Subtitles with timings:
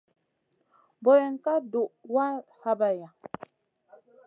[1.03, 2.25] Boyen ka duh wa
[2.61, 3.09] habayna.